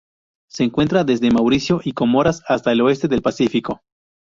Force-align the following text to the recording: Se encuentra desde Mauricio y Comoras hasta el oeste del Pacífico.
Se 0.49 0.63
encuentra 0.63 1.03
desde 1.03 1.29
Mauricio 1.29 1.79
y 1.83 1.91
Comoras 1.93 2.41
hasta 2.47 2.71
el 2.71 2.81
oeste 2.81 3.07
del 3.07 3.21
Pacífico. 3.21 3.81